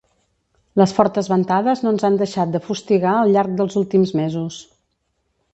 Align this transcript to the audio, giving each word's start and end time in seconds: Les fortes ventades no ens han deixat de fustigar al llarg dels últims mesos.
Les 0.79 0.93
fortes 0.99 1.29
ventades 1.33 1.83
no 1.85 1.93
ens 1.95 2.07
han 2.09 2.17
deixat 2.23 2.55
de 2.57 2.63
fustigar 2.71 3.13
al 3.19 3.37
llarg 3.37 3.55
dels 3.61 3.81
últims 3.85 4.19
mesos. 4.25 4.63